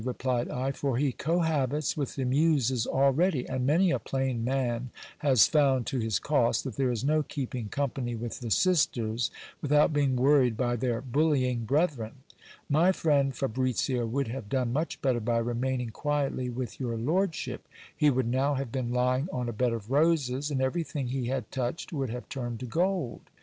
replied 0.03 0.49
I; 0.49 0.71
for 0.71 0.97
he 0.97 1.11
cohabits 1.11 1.95
with 1.95 2.15
the 2.15 2.25
muses 2.25 2.87
already; 2.87 3.47
and 3.47 3.67
many 3.67 3.91
a 3.91 3.99
plain 3.99 4.43
man 4.43 4.89
has 5.19 5.45
found, 5.45 5.85
to 5.85 5.99
his 5.99 6.17
cost, 6.17 6.63
that 6.63 6.75
there 6.75 6.89
is 6.89 7.03
no 7.03 7.21
keeping 7.21 7.69
company 7.69 8.15
with 8.15 8.39
the 8.39 8.49
sisters, 8.49 9.29
without 9.61 9.93
being 9.93 10.15
worried 10.15 10.57
by 10.57 10.75
their 10.75 11.01
bullying 11.01 11.65
brethren. 11.65 12.13
My 12.67 12.91
friend 12.91 13.31
Fabricio 13.31 14.07
would 14.07 14.27
have 14.29 14.49
done 14.49 14.73
much 14.73 14.99
better 15.03 15.19
by 15.21 15.37
remaining 15.37 15.91
quietly 15.91 16.49
with 16.49 16.79
your 16.79 16.97
lord 16.97 17.35
ship; 17.35 17.67
he 17.95 18.09
would 18.09 18.27
now 18.27 18.55
have 18.55 18.71
been 18.71 18.87
King 18.91 19.27
on 19.31 19.47
a 19.47 19.53
bed 19.53 19.71
of 19.71 19.91
roses, 19.91 20.49
and 20.49 20.63
everything 20.63 21.09
he 21.09 21.27
had 21.27 21.51
touched 21.51 21.93
would 21.93 22.09
have 22.09 22.27
turned 22.27 22.59
to 22.61 22.65
gold. 22.65 23.21